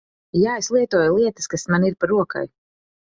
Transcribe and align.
Jā, 0.43 0.53
es 0.61 0.69
lietoju 0.77 1.11
lietas 1.17 1.51
kas 1.53 1.67
man 1.75 1.89
ir 1.91 1.99
pa 2.01 2.11
rokai. 2.13 2.47